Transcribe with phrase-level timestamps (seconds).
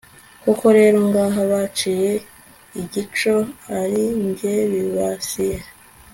[0.43, 2.11] koko rero ngaha baciye
[2.81, 3.33] igico
[3.79, 4.01] ari
[4.37, 5.57] jye bibasiye